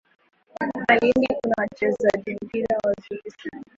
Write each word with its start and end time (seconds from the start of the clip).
Malindi 0.87 1.27
kuna 1.35 1.53
wachezaji 1.59 2.37
mpira 2.45 2.77
wazuri 2.83 3.31
sana. 3.43 3.63